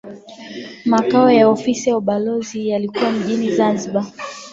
[0.85, 4.05] Makao ya ofisi za ubalozi yalikuwa Mjini Zanzibar